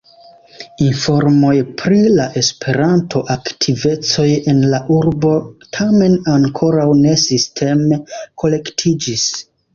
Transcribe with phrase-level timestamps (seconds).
[0.83, 1.51] Informoj
[1.81, 5.35] pri la Esperanto-aktivecoj en la urbo
[5.79, 9.31] tamen ankoraŭ ne sisteme kolektiĝis.